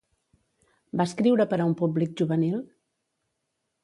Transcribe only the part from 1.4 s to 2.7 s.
per a un públic juvenil?